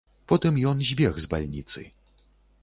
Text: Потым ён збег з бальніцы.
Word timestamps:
Потым 0.31 0.55
ён 0.69 0.81
збег 0.91 1.13
з 1.27 1.29
бальніцы. 1.35 1.85